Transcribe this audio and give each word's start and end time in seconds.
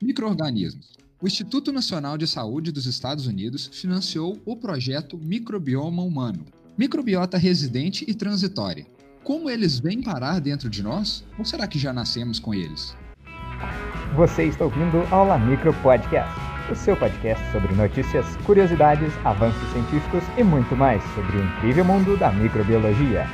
Microorganismos. 0.00 0.96
O 1.20 1.26
Instituto 1.26 1.72
Nacional 1.72 2.16
de 2.16 2.24
Saúde 2.24 2.70
dos 2.70 2.86
Estados 2.86 3.26
Unidos 3.26 3.68
financiou 3.72 4.40
o 4.46 4.56
projeto 4.56 5.18
Microbioma 5.18 6.02
Humano, 6.02 6.46
microbiota 6.76 7.36
residente 7.36 8.04
e 8.06 8.14
transitória. 8.14 8.86
Como 9.24 9.50
eles 9.50 9.80
vêm 9.80 10.00
parar 10.00 10.40
dentro 10.40 10.70
de 10.70 10.84
nós? 10.84 11.24
Ou 11.36 11.44
será 11.44 11.66
que 11.66 11.80
já 11.80 11.92
nascemos 11.92 12.38
com 12.38 12.54
eles? 12.54 12.96
Você 14.14 14.44
está 14.44 14.64
ouvindo 14.64 14.98
Aula 15.10 15.36
Micro 15.36 15.74
Podcast, 15.82 16.32
o 16.70 16.76
seu 16.76 16.96
podcast 16.96 17.44
sobre 17.50 17.74
notícias, 17.74 18.24
curiosidades, 18.46 19.12
avanços 19.24 19.68
científicos 19.72 20.22
e 20.38 20.44
muito 20.44 20.76
mais 20.76 21.02
sobre 21.16 21.36
o 21.36 21.44
incrível 21.44 21.84
mundo 21.84 22.16
da 22.16 22.30
microbiologia. 22.30 23.26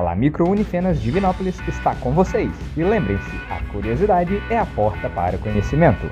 A 0.00 0.02
La 0.02 0.14
Micro 0.14 0.48
Unifenas 0.48 0.98
Divinópolis 0.98 1.60
está 1.68 1.94
com 1.96 2.12
vocês. 2.12 2.50
E 2.74 2.82
lembrem-se, 2.82 3.36
a 3.50 3.62
curiosidade 3.70 4.42
é 4.48 4.56
a 4.56 4.64
porta 4.64 5.10
para 5.10 5.36
o 5.36 5.38
conhecimento. 5.38 6.10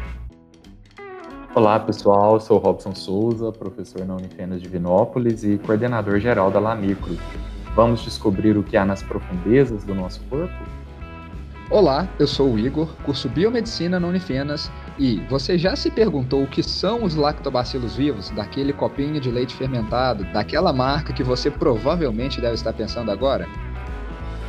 Olá 1.54 1.80
pessoal, 1.80 2.38
sou 2.38 2.58
Robson 2.58 2.94
Souza, 2.94 3.50
professor 3.50 4.04
na 4.04 4.14
Unifenas 4.14 4.60
Divinópolis 4.60 5.42
e 5.42 5.56
coordenador 5.56 6.20
geral 6.20 6.50
da 6.50 6.60
Lamicro. 6.60 7.16
Vamos 7.74 8.02
descobrir 8.02 8.58
o 8.58 8.62
que 8.62 8.76
há 8.76 8.84
nas 8.84 9.02
profundezas 9.02 9.84
do 9.84 9.94
nosso 9.94 10.20
corpo? 10.24 10.52
Olá, 11.70 12.06
eu 12.18 12.26
sou 12.26 12.52
o 12.52 12.58
Igor, 12.58 12.88
curso 13.04 13.26
Biomedicina 13.26 13.98
na 13.98 14.06
Unifenas 14.06 14.70
e 14.98 15.20
você 15.30 15.56
já 15.56 15.74
se 15.74 15.90
perguntou 15.90 16.42
o 16.42 16.46
que 16.46 16.62
são 16.62 17.04
os 17.04 17.14
lactobacilos 17.14 17.96
vivos, 17.96 18.28
daquele 18.30 18.74
copinho 18.74 19.18
de 19.18 19.30
leite 19.30 19.54
fermentado, 19.54 20.24
daquela 20.32 20.74
marca 20.74 21.12
que 21.14 21.22
você 21.22 21.50
provavelmente 21.50 22.38
deve 22.38 22.54
estar 22.54 22.74
pensando 22.74 23.10
agora? 23.10 23.46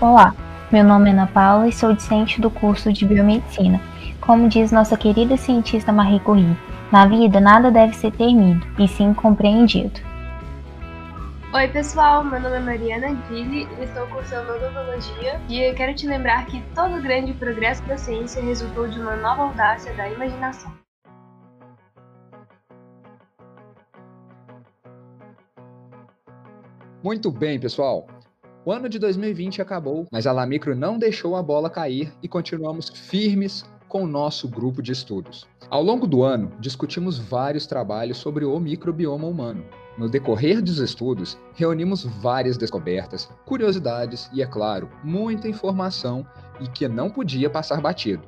Olá, 0.02 0.34
meu 0.72 0.82
nome 0.82 1.10
é 1.10 1.12
Ana 1.12 1.28
Paula 1.28 1.68
e 1.68 1.74
sou 1.74 1.92
discente 1.92 2.40
do 2.40 2.50
curso 2.50 2.94
de 2.94 3.06
Biomedicina. 3.06 3.82
Como 4.22 4.48
diz 4.48 4.72
nossa 4.72 4.96
querida 4.96 5.36
cientista 5.36 5.92
Marie 5.92 6.22
Curie, 6.22 6.56
na 6.90 7.06
vida, 7.06 7.42
nada 7.42 7.70
deve 7.70 7.94
ser 7.94 8.14
temido, 8.14 8.66
e 8.82 8.88
sim 8.88 9.14
compreendido. 9.14 10.00
Oi, 11.54 11.68
pessoal, 11.68 12.24
meu 12.24 12.40
nome 12.40 12.56
é 12.56 12.60
Mariana 12.62 13.08
Gili 13.28 13.68
e 13.78 13.84
estou 13.84 14.08
cursando 14.08 14.54
odontologia 14.54 15.38
e 15.50 15.60
eu 15.60 15.76
quero 15.76 15.94
te 15.94 16.08
lembrar 16.08 16.46
que 16.46 16.62
todo 16.74 17.02
grande 17.02 17.34
progresso 17.34 17.84
da 17.84 17.98
ciência 17.98 18.42
resultou 18.42 18.88
de 18.88 19.02
uma 19.02 19.18
nova 19.18 19.44
audácia 19.44 19.94
da 19.96 20.08
imaginação. 20.08 20.72
Muito 27.04 27.30
bem, 27.30 27.60
pessoal. 27.60 28.08
O 28.66 28.74
ano 28.74 28.90
de 28.90 29.00
2020 29.00 29.62
acabou, 29.62 30.06
mas 30.12 30.28
a 30.28 30.34
Lamicro 30.34 30.76
não 30.76 31.00
deixou 31.00 31.38
a 31.38 31.42
bola 31.42 31.70
cair 31.70 32.12
e 32.22 32.28
continuamos 32.28 32.90
firmes 32.90 33.64
com 33.88 34.04
o 34.04 34.08
nosso 34.08 34.50
grupo 34.50 34.82
de 34.82 34.92
estudos. 34.92 35.48
Ao 35.70 35.82
longo 35.82 36.06
do 36.06 36.24
ano, 36.24 36.52
discutimos 36.60 37.18
vários 37.18 37.66
trabalhos 37.66 38.18
sobre 38.18 38.44
o 38.44 38.60
microbioma 38.60 39.26
humano. 39.26 39.64
No 39.98 40.10
decorrer 40.10 40.62
dos 40.62 40.78
estudos, 40.78 41.38
reunimos 41.56 42.04
várias 42.04 42.58
descobertas, 42.58 43.30
curiosidades 43.46 44.30
e, 44.34 44.42
é 44.42 44.46
claro, 44.46 44.90
muita 45.04 45.48
informação 45.48 46.28
e 46.60 46.68
que 46.68 46.88
não 46.88 47.10
podia 47.10 47.50
passar 47.50 47.80
batido. 47.80 48.28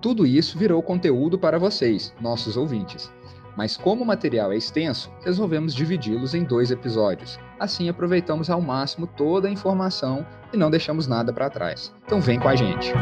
Tudo 0.00 0.24
isso 0.24 0.56
virou 0.56 0.82
conteúdo 0.82 1.36
para 1.36 1.58
vocês, 1.58 2.14
nossos 2.20 2.56
ouvintes. 2.56 3.12
Mas 3.56 3.76
como 3.76 4.02
o 4.02 4.06
material 4.06 4.52
é 4.52 4.56
extenso, 4.56 5.12
resolvemos 5.24 5.74
dividi-los 5.74 6.34
em 6.34 6.42
dois 6.42 6.70
episódios. 6.70 7.38
Assim 7.58 7.88
aproveitamos 7.88 8.50
ao 8.50 8.60
máximo 8.60 9.06
toda 9.06 9.46
a 9.46 9.50
informação 9.50 10.26
e 10.52 10.56
não 10.56 10.70
deixamos 10.70 11.06
nada 11.06 11.32
para 11.32 11.50
trás. 11.50 11.94
Então 12.04 12.20
vem 12.20 12.38
com 12.38 12.48
a 12.48 12.56
gente. 12.56 12.92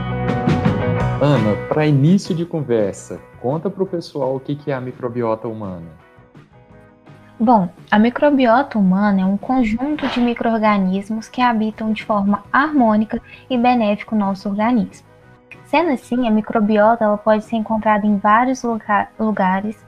Ana, 1.21 1.57
para 1.69 1.87
início 1.87 2.35
de 2.35 2.45
conversa, 2.45 3.21
conta 3.41 3.71
para 3.71 3.83
o 3.83 3.87
pessoal 3.87 4.37
o 4.37 4.41
que 4.41 4.71
é 4.71 4.75
a 4.75 4.81
microbiota 4.81 5.49
humana. 5.49 5.89
Bom, 7.41 7.69
a 7.91 7.99
microbiota 7.99 8.79
humana 8.79 9.23
é 9.23 9.25
um 9.25 9.37
conjunto 9.37 10.07
de 10.07 10.21
micro-organismos 10.21 11.29
que 11.29 11.41
habitam 11.41 11.93
de 11.93 12.05
forma 12.05 12.45
harmônica 12.53 13.21
e 13.49 13.57
benéfica 13.57 14.15
o 14.15 14.19
nosso 14.19 14.49
organismo. 14.49 15.07
Sendo 15.65 15.91
assim, 15.91 16.29
a 16.29 16.31
microbiota 16.31 17.05
ela 17.05 17.17
pode 17.17 17.45
ser 17.45 17.57
encontrada 17.57 18.07
em 18.07 18.19
vários 18.19 18.63
lugar, 18.63 19.11
lugares 19.19 19.83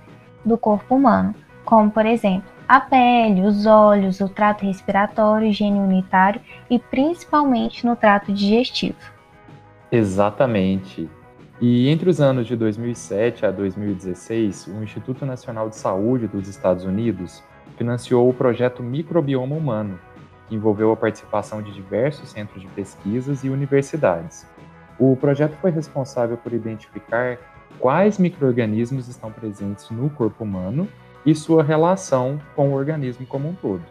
do 0.44 0.59
corpo 0.59 0.97
humano, 0.97 1.34
como 1.65 1.91
por 1.91 2.06
exemplo 2.06 2.55
a 2.66 2.81
pele, 2.81 3.43
os 3.43 3.66
olhos, 3.66 4.21
o 4.21 4.28
trato 4.28 4.65
respiratório, 4.65 5.49
higiene 5.49 5.78
unitário 5.78 6.41
e 6.71 6.78
principalmente 6.78 7.84
no 7.84 7.94
trato 7.94 8.32
digestivo. 8.32 8.97
Exatamente. 9.93 11.09
E 11.60 11.88
entre 11.88 12.09
os 12.10 12.21
anos 12.21 12.47
de 12.47 12.56
2007 12.56 13.47
a 13.47 13.50
2016, 13.50 14.66
o 14.69 14.82
Instituto 14.82 15.25
Nacional 15.25 15.69
de 15.69 15.77
Saúde 15.77 16.27
dos 16.27 16.49
Estados 16.49 16.84
Unidos 16.84 17.43
financiou 17.76 18.28
o 18.28 18.34
projeto 18.34 18.82
Microbioma 18.82 19.55
Humano, 19.55 19.99
que 20.49 20.55
envolveu 20.55 20.91
a 20.91 20.97
participação 20.97 21.62
de 21.62 21.72
diversos 21.72 22.31
centros 22.31 22.61
de 22.61 22.69
pesquisas 22.69 23.44
e 23.44 23.49
universidades. 23.49 24.47
O 24.99 25.16
projeto 25.16 25.56
foi 25.61 25.71
responsável 25.71 26.37
por 26.37 26.53
identificar 26.53 27.38
quais 27.78 28.18
microorganismos 28.18 29.08
estão 29.08 29.30
presentes 29.30 29.90
no 29.90 30.10
corpo 30.10 30.44
humano 30.44 30.88
e 31.24 31.34
sua 31.34 31.62
relação 31.62 32.40
com 32.54 32.70
o 32.70 32.74
organismo 32.74 33.26
como 33.26 33.48
um 33.48 33.54
todo. 33.54 33.82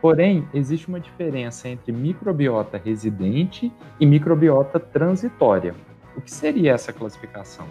Porém, 0.00 0.46
existe 0.54 0.88
uma 0.88 1.00
diferença 1.00 1.68
entre 1.68 1.90
microbiota 1.90 2.80
residente 2.82 3.72
e 3.98 4.06
microbiota 4.06 4.78
transitória. 4.78 5.74
O 6.16 6.20
que 6.20 6.30
seria 6.30 6.72
essa 6.72 6.92
classificação? 6.92 7.66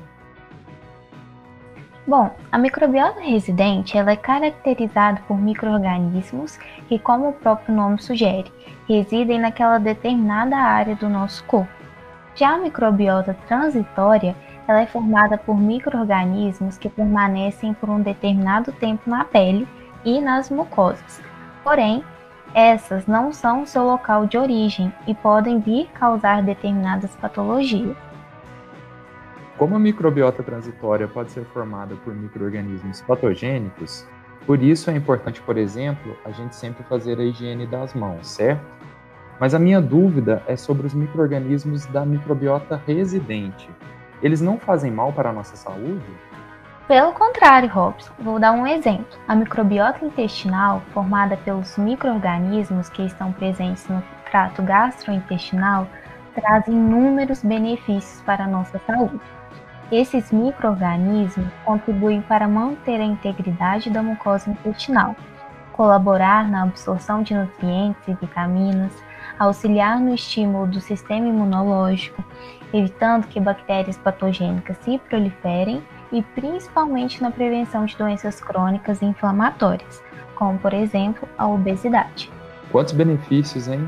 Bom, 2.06 2.34
a 2.50 2.58
microbiota 2.58 3.20
residente 3.20 3.98
ela 3.98 4.12
é 4.12 4.16
caracterizada 4.16 5.22
por 5.28 5.38
microorganismos 5.38 6.58
que, 6.88 6.98
como 6.98 7.30
o 7.30 7.34
próprio 7.34 7.76
nome 7.76 8.02
sugere, 8.02 8.52
residem 8.88 9.40
naquela 9.40 9.78
determinada 9.78 10.56
área 10.56 10.96
do 10.96 11.10
nosso 11.10 11.44
corpo. 11.44 11.70
Já 12.34 12.56
a 12.56 12.58
microbiota 12.58 13.36
transitória 13.48 14.36
ela 14.68 14.82
é 14.82 14.86
formada 14.86 15.38
por 15.38 15.58
microorganismos 15.58 16.78
que 16.78 16.90
permanecem 16.90 17.74
por 17.74 17.90
um 17.90 18.02
determinado 18.02 18.72
tempo 18.74 19.10
na 19.10 19.24
pele 19.24 19.68
e 20.04 20.20
nas 20.20 20.50
mucosas. 20.50 21.22
Porém, 21.64 22.04
essas 22.54 23.08
não 23.08 23.32
são 23.32 23.66
seu 23.66 23.84
local 23.84 24.26
de 24.26 24.38
origem 24.38 24.92
e 25.06 25.14
podem 25.14 25.60
vir 25.60 25.88
causar 25.94 26.42
determinadas 26.42 27.16
patologias. 27.16 27.96
Como 29.58 29.76
a 29.76 29.80
microbiota 29.80 30.44
transitória 30.44 31.08
pode 31.08 31.32
ser 31.32 31.46
formada 31.46 31.96
por 31.96 32.14
microorganismos 32.14 33.02
patogênicos, 33.02 34.08
por 34.46 34.62
isso 34.62 34.90
é 34.90 34.96
importante, 34.96 35.42
por 35.42 35.58
exemplo, 35.58 36.16
a 36.24 36.32
gente 36.32 36.56
sempre 36.56 36.84
fazer 36.84 37.20
a 37.20 37.24
higiene 37.24 37.66
das 37.66 37.94
mãos, 37.94 38.28
certo? 38.28 38.64
Mas 39.40 39.54
a 39.54 39.60
minha 39.60 39.82
dúvida 39.82 40.42
é 40.48 40.56
sobre 40.56 40.88
os 40.88 40.94
microorganismos 40.94 41.86
da 41.88 42.06
microbiota 42.06 42.82
residente. 42.88 43.70
Eles 44.22 44.42
não 44.42 44.58
fazem 44.58 44.92
mal 44.92 45.14
para 45.14 45.30
a 45.30 45.34
nossa 45.34 45.56
saúde? 45.56 46.04
Pelo 46.88 47.12
contrário, 47.12 47.70
Robson, 47.70 48.14
vou 48.20 48.40
dar 48.40 48.54
um 48.54 48.66
exemplo. 48.66 49.06
A 49.28 49.36
microbiota 49.36 50.06
intestinal, 50.06 50.82
formada 50.94 51.36
pelos 51.38 51.78
microorganismos 51.78 52.88
que 52.90 53.06
estão 53.06 53.32
presentes 53.34 53.88
no 53.90 54.02
trato 54.32 54.64
gastrointestinal, 54.64 55.88
traz 56.34 56.66
inúmeros 56.68 57.44
benefícios 57.44 58.22
para 58.22 58.46
a 58.46 58.48
nossa 58.48 58.80
saúde. 58.88 59.20
Esses 59.92 60.32
microorganismos 60.32 61.48
contribuem 61.66 62.22
para 62.22 62.48
manter 62.48 63.02
a 63.02 63.06
integridade 63.06 63.90
da 63.90 64.02
mucosa 64.02 64.50
intestinal, 64.50 65.16
colaborar 65.74 66.50
na 66.50 66.64
absorção 66.64 67.22
de 67.22 67.34
nutrientes 67.34 68.08
e 68.08 68.14
vitaminas, 68.14 68.94
auxiliar 69.40 70.00
no 70.00 70.14
estímulo 70.14 70.68
do 70.68 70.82
sistema 70.82 71.28
imunológico, 71.28 72.24
evitando 72.74 73.28
que 73.28 73.40
bactérias 73.40 73.98
patogênicas 73.98 74.78
se 74.78 74.98
proliferem 75.10 75.84
e 76.12 76.22
principalmente 76.22 77.22
na 77.22 77.32
prevenção 77.32 77.86
de 77.86 77.98
doenças 77.98 78.40
crônicas 78.40 79.02
e 79.02 79.06
inflamatórias, 79.06 80.02
como 80.36 80.58
por 80.60 80.74
exemplo 80.74 81.28
a 81.38 81.48
obesidade. 81.48 82.32
Quantos 82.72 82.94
benefícios, 82.94 83.68
hein? 83.68 83.88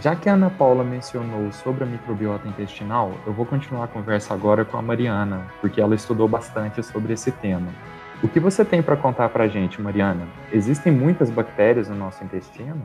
Já 0.00 0.16
que 0.16 0.28
a 0.28 0.34
Ana 0.34 0.48
Paula 0.48 0.82
mencionou 0.82 1.52
sobre 1.52 1.84
a 1.84 1.86
microbiota 1.86 2.48
intestinal, 2.48 3.12
eu 3.26 3.32
vou 3.32 3.44
continuar 3.44 3.84
a 3.84 3.88
conversa 3.88 4.32
agora 4.32 4.64
com 4.64 4.78
a 4.78 4.82
Mariana, 4.82 5.46
porque 5.60 5.80
ela 5.80 5.94
estudou 5.94 6.26
bastante 6.26 6.82
sobre 6.82 7.12
esse 7.12 7.30
tema. 7.30 7.68
O 8.22 8.28
que 8.28 8.40
você 8.40 8.64
tem 8.64 8.82
para 8.82 8.96
contar 8.96 9.28
para 9.28 9.44
a 9.44 9.48
gente, 9.48 9.82
Mariana? 9.82 10.26
Existem 10.50 10.92
muitas 10.92 11.28
bactérias 11.28 11.88
no 11.88 11.96
nosso 11.96 12.24
intestino? 12.24 12.82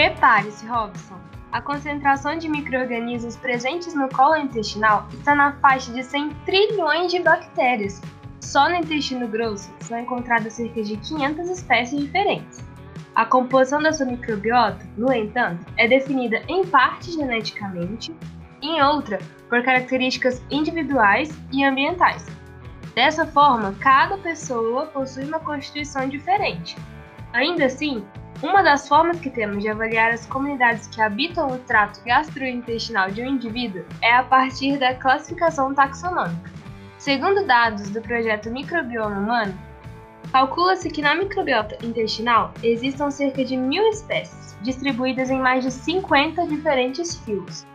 Prepare-se, 0.00 0.66
Robson. 0.66 1.20
A 1.52 1.60
concentração 1.60 2.38
de 2.38 2.48
micro-organismos 2.48 3.36
presentes 3.36 3.94
no 3.94 4.08
colo 4.08 4.34
intestinal 4.34 5.06
está 5.12 5.34
na 5.34 5.52
faixa 5.60 5.92
de 5.92 6.02
100 6.02 6.30
trilhões 6.46 7.12
de 7.12 7.20
bactérias. 7.20 8.00
Só 8.40 8.70
no 8.70 8.76
intestino 8.76 9.28
grosso 9.28 9.70
são 9.80 9.98
encontradas 9.98 10.54
cerca 10.54 10.82
de 10.82 10.96
500 10.96 11.50
espécies 11.50 12.00
diferentes. 12.00 12.66
A 13.14 13.26
composição 13.26 13.82
da 13.82 13.92
sua 13.92 14.06
microbiota, 14.06 14.88
no 14.96 15.12
entanto, 15.12 15.66
é 15.76 15.86
definida 15.86 16.42
em 16.48 16.64
parte 16.64 17.12
geneticamente, 17.12 18.16
em 18.62 18.82
outra 18.82 19.18
por 19.50 19.62
características 19.62 20.42
individuais 20.50 21.28
e 21.52 21.62
ambientais. 21.62 22.24
Dessa 22.94 23.26
forma, 23.26 23.74
cada 23.78 24.16
pessoa 24.16 24.86
possui 24.86 25.24
uma 25.24 25.40
constituição 25.40 26.08
diferente. 26.08 26.74
Ainda 27.34 27.66
assim, 27.66 28.02
uma 28.42 28.62
das 28.62 28.88
formas 28.88 29.20
que 29.20 29.28
temos 29.28 29.62
de 29.62 29.68
avaliar 29.68 30.12
as 30.12 30.24
comunidades 30.24 30.86
que 30.86 31.00
habitam 31.02 31.48
o 31.48 31.58
trato 31.58 32.00
gastrointestinal 32.04 33.10
de 33.10 33.20
um 33.22 33.26
indivíduo 33.26 33.84
é 34.00 34.14
a 34.14 34.22
partir 34.22 34.78
da 34.78 34.94
classificação 34.94 35.74
taxonômica. 35.74 36.50
Segundo 36.98 37.46
dados 37.46 37.90
do 37.90 38.00
projeto 38.00 38.50
Microbioma 38.50 39.18
Humano, 39.18 39.54
calcula-se 40.32 40.88
que 40.88 41.02
na 41.02 41.14
microbiota 41.14 41.76
intestinal 41.84 42.54
existam 42.62 43.10
cerca 43.10 43.44
de 43.44 43.58
mil 43.58 43.86
espécies, 43.90 44.56
distribuídas 44.62 45.28
em 45.28 45.38
mais 45.38 45.62
de 45.62 45.70
50 45.70 46.46
diferentes 46.46 47.16
fios. 47.16 47.66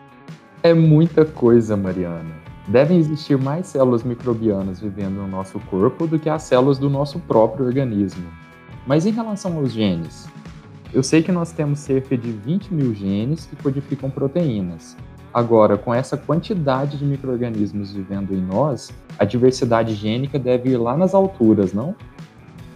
É 0.63 0.73
muita 0.73 1.25
coisa, 1.25 1.77
Mariana. 1.77 2.33
Devem 2.67 2.97
existir 2.97 3.37
mais 3.37 3.67
células 3.67 4.03
microbianas 4.03 4.79
vivendo 4.79 5.17
no 5.17 5.27
nosso 5.27 5.59
corpo 5.59 6.07
do 6.07 6.17
que 6.17 6.27
as 6.27 6.41
células 6.41 6.79
do 6.79 6.89
nosso 6.89 7.19
próprio 7.19 7.67
organismo. 7.67 8.25
Mas 8.87 9.05
em 9.05 9.11
relação 9.11 9.57
aos 9.57 9.71
genes, 9.71 10.27
eu 10.95 11.03
sei 11.03 11.21
que 11.21 11.29
nós 11.29 11.51
temos 11.51 11.79
cerca 11.79 12.17
de 12.17 12.31
20 12.31 12.73
mil 12.73 12.95
genes 12.95 13.45
que 13.45 13.55
codificam 13.57 14.09
proteínas. 14.09 14.95
Agora, 15.33 15.77
com 15.77 15.93
essa 15.93 16.15
quantidade 16.15 16.97
de 16.97 17.03
micro-organismos 17.03 17.91
vivendo 17.91 18.33
em 18.33 18.41
nós, 18.41 18.93
a 19.19 19.25
diversidade 19.25 19.93
gênica 19.93 20.39
deve 20.39 20.69
ir 20.69 20.77
lá 20.77 20.95
nas 20.95 21.13
alturas, 21.13 21.73
não? 21.73 21.93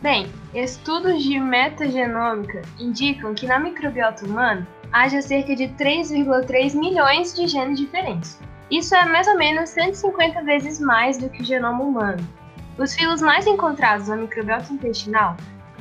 Bem, 0.01 0.27
estudos 0.53 1.23
de 1.23 1.39
metagenômica 1.39 2.61
indicam 2.77 3.33
que 3.33 3.47
na 3.47 3.57
microbiota 3.57 4.25
humana 4.25 4.67
haja 4.91 5.21
cerca 5.21 5.55
de 5.55 5.69
3,3 5.69 6.77
milhões 6.77 7.33
de 7.33 7.47
genes 7.47 7.79
diferentes. 7.79 8.37
Isso 8.69 8.93
é 8.95 9.05
mais 9.05 9.29
ou 9.29 9.37
menos 9.37 9.69
150 9.69 10.43
vezes 10.43 10.77
mais 10.81 11.17
do 11.17 11.29
que 11.29 11.41
o 11.41 11.45
genoma 11.45 11.81
humano. 11.81 12.27
Os 12.77 12.93
filos 12.93 13.21
mais 13.21 13.47
encontrados 13.47 14.09
na 14.09 14.17
microbiota 14.17 14.73
intestinal, 14.73 15.37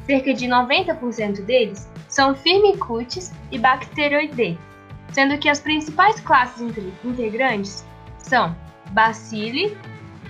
cerca 0.09 0.33
de 0.33 0.47
90% 0.47 1.45
deles, 1.45 1.87
são 2.09 2.35
Firmicutes 2.35 3.31
e 3.53 3.59
Bacteroidetes, 3.59 4.59
sendo 5.13 5.37
que 5.37 5.51
as 5.51 5.61
principais 5.61 6.19
classes 6.21 6.63
integrantes 7.05 7.85
são 8.17 8.57
Bacilli, 8.93 9.77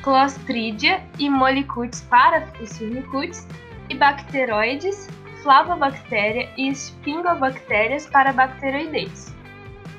Clostridia 0.03 1.01
e 1.17 1.31
Molicutes 1.31 2.01
para 2.11 2.49
os 2.61 2.77
Firmicutes 2.77 3.47
e 3.89 3.95
Bacteroides, 3.95 5.09
Flavobactéria 5.45 6.49
e 6.57 6.75
Sphingobactérias 6.75 8.07
para 8.07 8.33
Bacteroidetes. 8.33 9.33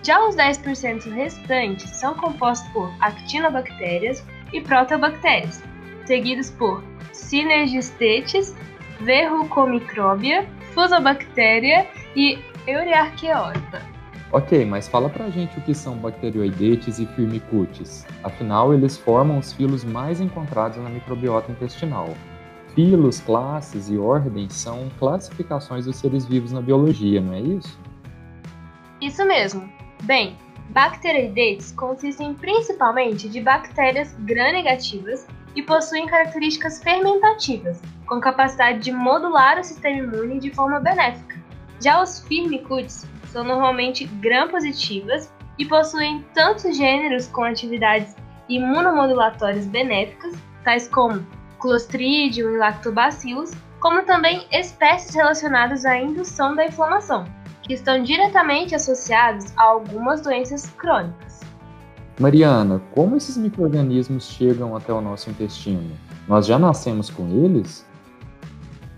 Já 0.03 0.27
os 0.27 0.35
10% 0.35 1.09
restantes 1.13 1.89
são 1.91 2.13
compostos 2.15 2.69
por 2.73 2.93
actinobactérias 2.99 4.25
e 4.51 4.59
protobactérias, 4.59 5.63
seguidos 6.05 6.51
por 6.51 6.83
Synergistetes, 7.13 8.53
Verrucomicrobia 9.01 10.47
Fusobactéria 10.73 11.87
e 12.15 12.37
Euryarchaeota. 12.67 13.81
Ok, 14.31 14.63
mas 14.63 14.87
fala 14.87 15.09
pra 15.09 15.29
gente 15.29 15.57
o 15.57 15.61
que 15.61 15.73
são 15.73 15.97
bacteroidetes 15.97 16.99
e 16.99 17.05
firmicutes. 17.07 18.05
Afinal, 18.23 18.73
eles 18.73 18.95
formam 18.95 19.39
os 19.39 19.51
filos 19.53 19.83
mais 19.83 20.21
encontrados 20.21 20.77
na 20.77 20.89
microbiota 20.89 21.51
intestinal. 21.51 22.13
Filos, 22.75 23.19
classes 23.19 23.89
e 23.89 23.97
ordens 23.97 24.53
são 24.53 24.87
classificações 24.99 25.85
dos 25.85 25.95
seres 25.95 26.25
vivos 26.25 26.51
na 26.51 26.61
biologia, 26.61 27.19
não 27.19 27.33
é 27.33 27.39
isso? 27.39 27.79
Isso 29.01 29.25
mesmo. 29.25 29.67
Bem, 30.03 30.37
bacteroidetes 30.69 31.71
consistem 31.71 32.33
principalmente 32.33 33.27
de 33.27 33.41
bactérias 33.41 34.13
gram-negativas 34.19 35.25
e 35.55 35.61
possuem 35.61 36.05
características 36.05 36.81
fermentativas, 36.81 37.81
com 38.05 38.19
capacidade 38.19 38.79
de 38.79 38.91
modular 38.91 39.59
o 39.59 39.63
sistema 39.63 39.97
imune 39.97 40.39
de 40.39 40.51
forma 40.51 40.79
benéfica. 40.79 41.39
Já 41.81 42.01
os 42.01 42.19
firmicutes 42.21 43.07
são 43.25 43.43
normalmente 43.43 44.05
gram-positivas 44.05 45.31
e 45.57 45.65
possuem 45.65 46.23
tantos 46.33 46.77
gêneros 46.77 47.27
com 47.27 47.43
atividades 47.43 48.15
imunomodulatórias 48.47 49.65
benéficas, 49.65 50.33
tais 50.63 50.87
como 50.87 51.25
Clostridium 51.59 52.53
e 52.53 52.57
Lactobacillus, 52.57 53.51
como 53.79 54.03
também 54.03 54.45
espécies 54.51 55.15
relacionadas 55.15 55.85
à 55.85 55.97
indução 55.97 56.55
da 56.55 56.65
inflamação, 56.65 57.25
que 57.69 57.75
estão 57.75 58.01
diretamente 58.01 58.73
associadas 58.73 59.53
a 59.55 59.61
algumas 59.61 60.21
doenças 60.21 60.65
crônicas. 60.71 61.41
Mariana, 62.19 62.81
como 62.95 63.15
esses 63.15 63.37
microrganismos 63.37 64.27
chegam 64.27 64.75
até 64.75 64.91
o 64.91 64.99
nosso 64.99 65.29
intestino? 65.29 65.95
Nós 66.27 66.47
já 66.47 66.57
nascemos 66.57 67.11
com 67.11 67.29
eles? 67.29 67.85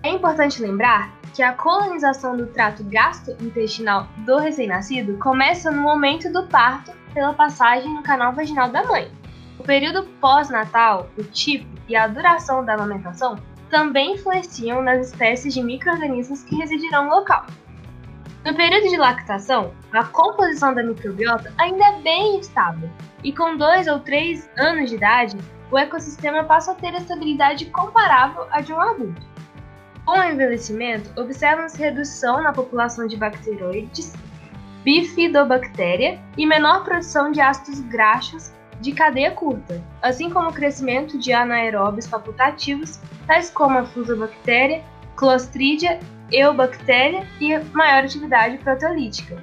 É 0.01 0.09
importante 0.11 0.61
lembrar 0.61 1.13
que 1.33 1.43
a 1.43 1.51
colonização 1.51 2.37
do 2.37 2.47
trato 2.47 2.81
gastrointestinal 2.85 4.07
do 4.19 4.37
recém-nascido 4.37 5.17
começa 5.17 5.69
no 5.69 5.81
momento 5.81 6.31
do 6.31 6.47
parto 6.47 6.93
pela 7.13 7.33
passagem 7.33 7.93
no 7.93 8.01
canal 8.01 8.31
vaginal 8.31 8.71
da 8.71 8.85
mãe. 8.85 9.11
O 9.59 9.63
período 9.63 10.03
pós-natal, 10.21 11.09
o 11.17 11.23
tipo 11.23 11.67
e 11.89 11.95
a 11.95 12.07
duração 12.07 12.63
da 12.63 12.75
amamentação 12.75 13.37
também 13.69 14.13
influenciam 14.13 14.81
nas 14.81 15.07
espécies 15.07 15.53
de 15.53 15.61
microrganismos 15.61 16.43
que 16.43 16.55
residirão 16.55 17.09
no 17.09 17.15
local. 17.17 17.45
No 18.43 18.55
período 18.55 18.89
de 18.89 18.97
lactação, 18.97 19.71
a 19.93 20.03
composição 20.03 20.73
da 20.73 20.81
microbiota 20.81 21.53
ainda 21.59 21.85
é 21.85 22.01
bem 22.01 22.39
estável, 22.39 22.89
e 23.23 23.31
com 23.31 23.55
2 23.55 23.87
ou 23.87 23.99
3 23.99 24.49
anos 24.57 24.89
de 24.89 24.95
idade, 24.95 25.37
o 25.69 25.77
ecossistema 25.77 26.43
passa 26.43 26.71
a 26.71 26.75
ter 26.75 26.93
estabilidade 26.95 27.65
comparável 27.65 28.47
à 28.49 28.61
de 28.61 28.73
um 28.73 28.79
adulto. 28.79 29.21
Com 30.05 30.17
o 30.17 30.23
envelhecimento, 30.23 31.11
observa-se 31.21 31.77
redução 31.77 32.41
na 32.41 32.51
população 32.51 33.05
de 33.05 33.15
bacteroides, 33.15 34.13
bifidobactéria 34.83 36.19
e 36.35 36.45
menor 36.47 36.83
produção 36.83 37.31
de 37.31 37.39
ácidos 37.39 37.81
graxos 37.81 38.51
de 38.79 38.91
cadeia 38.91 39.29
curta, 39.31 39.79
assim 40.01 40.31
como 40.31 40.49
o 40.49 40.53
crescimento 40.53 41.19
de 41.19 41.31
anaeróbios 41.31 42.07
facultativos, 42.07 42.99
tais 43.27 43.51
como 43.51 43.77
a 43.77 43.85
fusobactéria, 43.85 44.83
clostridia 45.15 45.99
eubactéria 46.31 47.27
e 47.39 47.57
maior 47.73 48.03
atividade 48.03 48.57
proteolítica. 48.59 49.37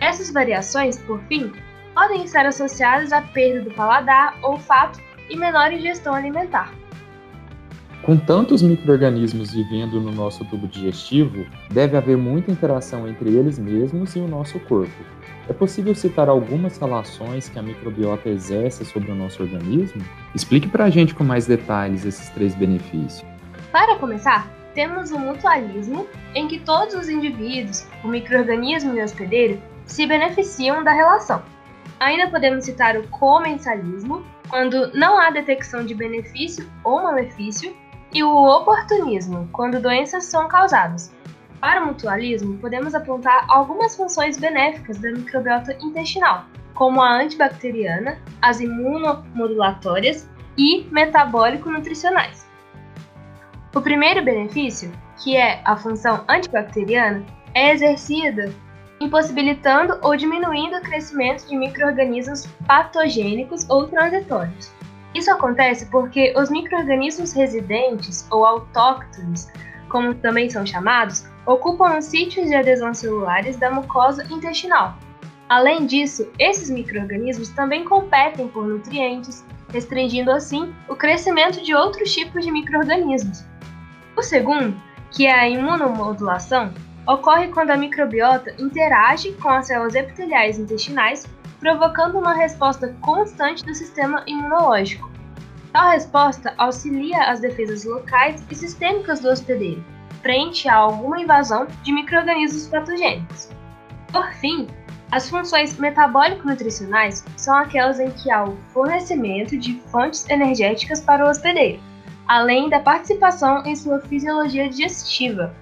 Essas 0.00 0.30
variações, 0.32 0.98
por 0.98 1.20
fim, 1.24 1.52
podem 1.94 2.24
estar 2.24 2.46
associadas 2.46 3.12
à 3.12 3.22
perda 3.22 3.62
do 3.62 3.70
paladar, 3.74 4.36
olfato 4.42 5.00
e 5.30 5.36
menor 5.36 5.72
ingestão 5.72 6.14
alimentar. 6.14 6.72
Com 8.02 8.16
tantos 8.16 8.62
microrganismos 8.62 9.52
vivendo 9.52 10.00
no 10.00 10.10
nosso 10.10 10.44
tubo 10.46 10.66
digestivo, 10.66 11.46
deve 11.70 11.96
haver 11.96 12.16
muita 12.16 12.50
interação 12.50 13.06
entre 13.06 13.30
eles 13.30 13.60
mesmos 13.60 14.16
e 14.16 14.18
o 14.18 14.26
nosso 14.26 14.58
corpo. 14.58 15.04
É 15.48 15.52
possível 15.52 15.94
citar 15.94 16.28
algumas 16.28 16.76
relações 16.78 17.48
que 17.48 17.58
a 17.60 17.62
microbiota 17.62 18.28
exerce 18.28 18.84
sobre 18.84 19.12
o 19.12 19.14
nosso 19.14 19.40
organismo? 19.40 20.02
Explique 20.34 20.68
para 20.68 20.84
a 20.86 20.90
gente 20.90 21.14
com 21.14 21.22
mais 21.22 21.46
detalhes 21.46 22.04
esses 22.04 22.28
três 22.30 22.56
benefícios. 22.56 23.24
Para 23.70 23.96
começar, 23.96 24.48
temos 24.74 25.10
o 25.10 25.18
mutualismo, 25.18 26.06
em 26.34 26.48
que 26.48 26.58
todos 26.60 26.94
os 26.94 27.08
indivíduos, 27.08 27.86
o 28.02 28.08
microorganismo 28.08 28.96
e 28.96 29.00
o 29.00 29.04
hospedeiro, 29.04 29.60
se 29.86 30.06
beneficiam 30.06 30.82
da 30.82 30.92
relação. 30.92 31.42
Ainda 32.00 32.30
podemos 32.30 32.64
citar 32.64 32.96
o 32.96 33.06
comensalismo, 33.08 34.24
quando 34.48 34.92
não 34.92 35.18
há 35.18 35.30
detecção 35.30 35.84
de 35.84 35.94
benefício 35.94 36.68
ou 36.82 37.02
malefício, 37.02 37.74
e 38.12 38.22
o 38.22 38.34
oportunismo, 38.44 39.48
quando 39.52 39.80
doenças 39.80 40.24
são 40.24 40.46
causadas. 40.48 41.14
Para 41.60 41.82
o 41.82 41.86
mutualismo, 41.86 42.58
podemos 42.58 42.94
apontar 42.94 43.46
algumas 43.48 43.96
funções 43.96 44.36
benéficas 44.36 44.98
da 44.98 45.12
microbiota 45.12 45.76
intestinal, 45.80 46.44
como 46.74 47.00
a 47.00 47.22
antibacteriana, 47.22 48.18
as 48.42 48.60
imunomodulatórias 48.60 50.28
e 50.58 50.84
metabólico-nutricionais. 50.90 52.51
O 53.74 53.80
primeiro 53.80 54.22
benefício, 54.22 54.92
que 55.22 55.34
é 55.34 55.62
a 55.64 55.74
função 55.74 56.24
antibacteriana, 56.28 57.24
é 57.54 57.72
exercida 57.72 58.52
impossibilitando 59.00 59.98
ou 60.02 60.14
diminuindo 60.14 60.76
o 60.76 60.82
crescimento 60.82 61.48
de 61.48 61.56
microrganismos 61.56 62.46
patogênicos 62.66 63.68
ou 63.70 63.88
transitórios. 63.88 64.70
Isso 65.14 65.30
acontece 65.30 65.86
porque 65.86 66.34
os 66.36 66.50
microrganismos 66.50 67.32
residentes 67.32 68.26
ou 68.30 68.44
autóctones, 68.44 69.50
como 69.88 70.14
também 70.14 70.50
são 70.50 70.66
chamados, 70.66 71.26
ocupam 71.46 71.96
os 71.96 72.04
sítios 72.04 72.48
de 72.48 72.54
adesão 72.54 72.92
celulares 72.92 73.56
da 73.56 73.70
mucosa 73.70 74.22
intestinal. 74.30 74.98
Além 75.48 75.86
disso, 75.86 76.30
esses 76.38 76.68
microrganismos 76.68 77.48
também 77.48 77.84
competem 77.84 78.48
por 78.48 78.66
nutrientes, 78.66 79.44
restringindo 79.70 80.30
assim 80.30 80.74
o 80.88 80.94
crescimento 80.94 81.62
de 81.62 81.74
outros 81.74 82.12
tipos 82.12 82.44
de 82.44 82.50
microrganismos, 82.50 83.44
o 84.16 84.22
segundo, 84.22 84.74
que 85.10 85.26
é 85.26 85.32
a 85.32 85.48
imunomodulação, 85.48 86.72
ocorre 87.06 87.48
quando 87.48 87.70
a 87.70 87.76
microbiota 87.76 88.54
interage 88.58 89.32
com 89.32 89.48
as 89.48 89.66
células 89.66 89.94
epiteliais 89.94 90.58
intestinais, 90.58 91.26
provocando 91.60 92.18
uma 92.18 92.34
resposta 92.34 92.94
constante 93.00 93.64
do 93.64 93.74
sistema 93.74 94.22
imunológico. 94.26 95.10
Tal 95.72 95.90
resposta 95.90 96.52
auxilia 96.58 97.30
as 97.30 97.40
defesas 97.40 97.84
locais 97.84 98.44
e 98.50 98.54
sistêmicas 98.54 99.20
do 99.20 99.28
hospedeiro, 99.28 99.82
frente 100.20 100.68
a 100.68 100.76
alguma 100.76 101.20
invasão 101.20 101.66
de 101.82 101.92
microrganismos 101.92 102.68
patogênicos. 102.68 103.48
Por 104.12 104.32
fim, 104.34 104.66
as 105.10 105.28
funções 105.28 105.78
metabólico-nutricionais 105.78 107.24
são 107.36 107.56
aquelas 107.56 108.00
em 108.00 108.10
que 108.10 108.30
há 108.30 108.44
o 108.44 108.56
fornecimento 108.72 109.58
de 109.58 109.80
fontes 109.90 110.28
energéticas 110.28 111.00
para 111.00 111.24
o 111.24 111.28
hospedeiro, 111.28 111.80
além 112.32 112.70
da 112.70 112.80
participação 112.80 113.62
em 113.66 113.76
sua 113.76 114.00
fisiologia 114.00 114.66
digestiva. 114.66 115.54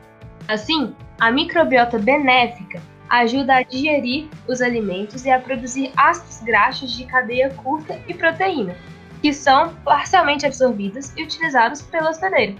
Assim, 0.46 0.94
a 1.18 1.28
microbiota 1.28 1.98
benéfica 1.98 2.80
ajuda 3.08 3.56
a 3.56 3.62
digerir 3.64 4.28
os 4.46 4.62
alimentos 4.62 5.24
e 5.24 5.32
a 5.32 5.40
produzir 5.40 5.90
ácidos 5.96 6.40
graxos 6.44 6.96
de 6.96 7.06
cadeia 7.06 7.50
curta 7.50 8.00
e 8.06 8.14
proteína, 8.14 8.76
que 9.20 9.32
são 9.32 9.74
parcialmente 9.84 10.46
absorvidos 10.46 11.12
e 11.16 11.24
utilizados 11.24 11.82
pelo 11.82 12.08
hospedeiro. 12.08 12.54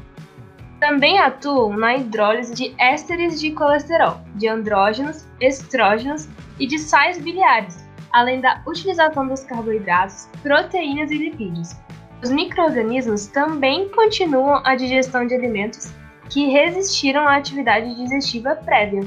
Também 0.80 1.20
atuam 1.20 1.76
na 1.76 1.94
hidrólise 1.94 2.52
de 2.52 2.74
ésteres 2.78 3.40
de 3.40 3.52
colesterol, 3.52 4.20
de 4.34 4.48
andrógenos, 4.48 5.24
estrógenos 5.40 6.28
e 6.58 6.66
de 6.66 6.80
sais 6.80 7.16
biliares, 7.16 7.88
além 8.10 8.40
da 8.40 8.60
utilização 8.66 9.28
dos 9.28 9.44
carboidratos, 9.44 10.28
proteínas 10.42 11.12
e 11.12 11.16
lipídios. 11.16 11.76
Os 12.22 12.30
microorganismos 12.30 13.26
também 13.28 13.88
continuam 13.88 14.60
a 14.64 14.74
digestão 14.74 15.26
de 15.26 15.34
alimentos 15.34 15.90
que 16.28 16.48
resistiram 16.48 17.26
à 17.26 17.36
atividade 17.36 17.94
digestiva 17.94 18.54
prévia. 18.56 19.02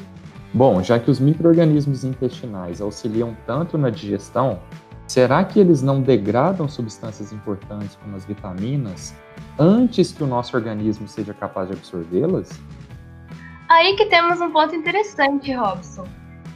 Bom, 0.51 0.81
já 0.81 0.99
que 0.99 1.11
os 1.11 1.19
microorganismos 1.19 2.03
intestinais 2.03 2.81
auxiliam 2.81 3.35
tanto 3.45 3.77
na 3.77 3.91
digestão, 3.91 4.59
será 5.07 5.43
que 5.43 5.59
eles 5.59 5.83
não 5.83 6.01
degradam 6.01 6.67
substâncias 6.67 7.31
importantes 7.31 7.95
como 8.01 8.15
as 8.15 8.25
vitaminas 8.25 9.15
antes 9.59 10.11
que 10.11 10.23
o 10.23 10.27
nosso 10.27 10.55
organismo 10.55 11.07
seja 11.07 11.35
capaz 11.35 11.69
de 11.69 11.75
absorvê-las? 11.75 12.49
Aí 13.69 13.95
que 13.95 14.05
temos 14.05 14.41
um 14.41 14.51
ponto 14.51 14.75
interessante, 14.75 15.53
Robson. 15.53 16.07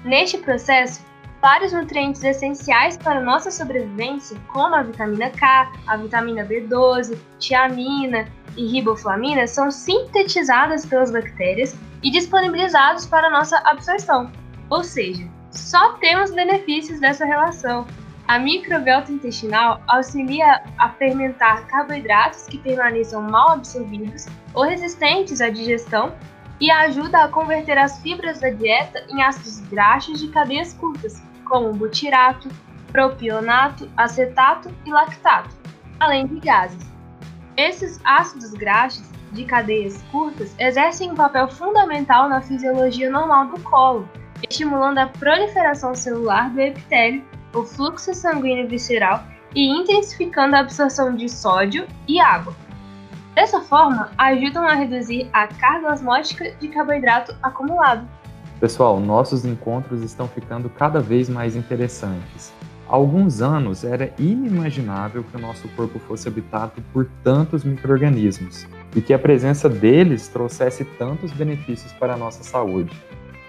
Neste 0.03 0.37
processo, 0.39 1.01
vários 1.47 1.71
nutrientes 1.71 2.21
essenciais 2.25 2.97
para 2.97 3.21
nossa 3.21 3.49
sobrevivência, 3.49 4.37
como 4.51 4.75
a 4.75 4.83
vitamina 4.83 5.29
K, 5.29 5.71
a 5.87 5.95
vitamina 5.95 6.43
B12, 6.43 7.17
tiamina 7.39 8.27
e 8.57 8.67
riboflamina, 8.67 9.47
são 9.47 9.71
sintetizadas 9.71 10.85
pelas 10.85 11.09
bactérias 11.09 11.73
e 12.03 12.11
disponibilizados 12.11 13.05
para 13.05 13.29
nossa 13.29 13.59
absorção. 13.59 14.29
Ou 14.69 14.83
seja, 14.83 15.25
só 15.49 15.93
temos 15.93 16.31
benefícios 16.31 16.99
dessa 16.99 17.23
relação. 17.23 17.87
A 18.27 18.37
microbiota 18.37 19.13
intestinal 19.13 19.81
auxilia 19.87 20.61
a 20.77 20.89
fermentar 20.89 21.65
carboidratos 21.67 22.45
que 22.47 22.57
permaneçam 22.57 23.21
mal 23.21 23.51
absorvidos 23.51 24.25
ou 24.53 24.63
resistentes 24.63 25.39
à 25.39 25.49
digestão 25.49 26.13
e 26.59 26.69
ajuda 26.69 27.23
a 27.23 27.29
converter 27.29 27.77
as 27.77 28.01
fibras 28.01 28.41
da 28.41 28.49
dieta 28.49 29.05
em 29.09 29.21
ácidos 29.21 29.59
graxos 29.69 30.19
de 30.19 30.27
cadeias 30.27 30.73
curtas, 30.73 31.21
como 31.47 31.73
butirato, 31.73 32.49
propionato, 32.91 33.89
acetato 33.97 34.73
e 34.85 34.91
lactato, 34.91 35.55
além 35.99 36.27
de 36.27 36.39
gases. 36.39 36.91
Esses 37.55 37.99
ácidos 38.03 38.53
graxos 38.53 39.09
de 39.31 39.43
cadeias 39.45 40.01
curtas 40.11 40.55
exercem 40.59 41.11
um 41.11 41.15
papel 41.15 41.47
fundamental 41.49 42.29
na 42.29 42.41
fisiologia 42.41 43.09
normal 43.09 43.47
do 43.47 43.59
colo, 43.61 44.07
estimulando 44.47 44.99
a 44.99 45.07
proliferação 45.07 45.95
celular 45.95 46.49
do 46.51 46.61
epitélio 46.61 47.23
o 47.53 47.63
fluxo 47.63 48.13
sanguíneo 48.13 48.67
visceral 48.67 49.23
e 49.55 49.67
intensificando 49.67 50.55
a 50.55 50.59
absorção 50.59 51.15
de 51.15 51.29
sódio 51.29 51.87
e 52.07 52.19
água. 52.19 52.53
Dessa 53.33 53.61
forma, 53.61 54.11
ajudam 54.17 54.65
a 54.65 54.73
reduzir 54.73 55.29
a 55.31 55.47
carga 55.47 55.93
osmótica 55.93 56.51
de 56.59 56.67
carboidrato 56.67 57.35
acumulado. 57.41 58.07
Pessoal, 58.59 58.99
nossos 58.99 59.45
encontros 59.45 60.01
estão 60.01 60.27
ficando 60.27 60.67
cada 60.67 60.99
vez 60.99 61.29
mais 61.29 61.55
interessantes. 61.55 62.51
Há 62.89 62.95
alguns 62.95 63.41
anos 63.41 63.83
era 63.83 64.11
inimaginável 64.17 65.23
que 65.23 65.37
o 65.37 65.39
nosso 65.39 65.67
corpo 65.69 65.99
fosse 65.99 66.27
habitado 66.27 66.81
por 66.91 67.07
tantos 67.23 67.63
micro-organismos 67.63 68.67
e 68.95 69.01
que 69.01 69.13
a 69.13 69.19
presença 69.19 69.69
deles 69.69 70.27
trouxesse 70.27 70.83
tantos 70.83 71.31
benefícios 71.31 71.93
para 71.93 72.15
a 72.15 72.17
nossa 72.17 72.43
saúde. 72.43 72.91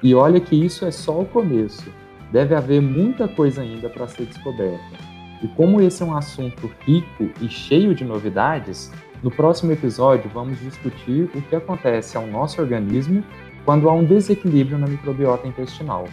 E 0.02 0.14
olha 0.14 0.40
que 0.40 0.54
isso 0.54 0.84
é 0.84 0.90
só 0.90 1.20
o 1.20 1.24
começo 1.24 1.90
deve 2.30 2.54
haver 2.54 2.80
muita 2.80 3.26
coisa 3.26 3.62
ainda 3.62 3.88
para 3.88 4.06
ser 4.06 4.26
descoberta. 4.26 4.98
E 5.42 5.48
como 5.48 5.80
esse 5.80 6.02
é 6.02 6.06
um 6.06 6.16
assunto 6.16 6.70
rico 6.80 7.30
e 7.40 7.48
cheio 7.48 7.94
de 7.94 8.04
novidades, 8.04 8.92
no 9.22 9.30
próximo 9.30 9.72
episódio 9.72 10.30
vamos 10.32 10.60
discutir 10.60 11.30
o 11.34 11.42
que 11.42 11.56
acontece 11.56 12.16
ao 12.16 12.26
nosso 12.26 12.60
organismo 12.60 13.24
quando 13.68 13.86
há 13.86 13.92
um 13.92 14.02
desequilíbrio 14.02 14.78
na 14.78 14.86
microbiota 14.86 15.46
intestinal. 15.46 16.08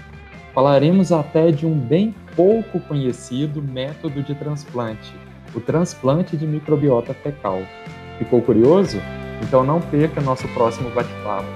Falaremos 0.53 1.13
até 1.13 1.51
de 1.51 1.65
um 1.65 1.73
bem 1.73 2.13
pouco 2.35 2.81
conhecido 2.81 3.63
método 3.63 4.21
de 4.21 4.35
transplante, 4.35 5.15
o 5.55 5.61
transplante 5.61 6.35
de 6.35 6.45
microbiota 6.45 7.13
fecal. 7.13 7.61
Ficou 8.17 8.41
curioso? 8.41 8.99
Então 9.41 9.63
não 9.63 9.79
perca 9.79 10.19
nosso 10.19 10.45
próximo 10.49 10.89
bate-papo. 10.89 11.47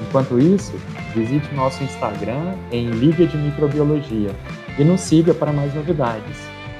Enquanto 0.00 0.38
isso, 0.38 0.76
visite 1.12 1.52
nosso 1.52 1.82
Instagram 1.82 2.54
em 2.70 2.90
Liga 2.90 3.26
de 3.26 3.36
Microbiologia 3.36 4.30
e 4.78 4.84
nos 4.84 5.00
siga 5.00 5.34
para 5.34 5.52
mais 5.52 5.74
novidades. 5.74 6.38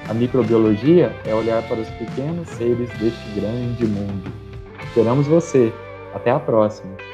A 0.08 0.14
microbiologia 0.14 1.12
é 1.26 1.34
olhar 1.34 1.64
para 1.64 1.80
os 1.80 1.88
pequenos 1.88 2.48
seres 2.50 2.88
deste 2.90 3.28
grande 3.40 3.84
mundo. 3.86 4.32
Esperamos 4.84 5.26
você. 5.26 5.72
Até 6.14 6.30
a 6.30 6.38
próxima! 6.38 7.07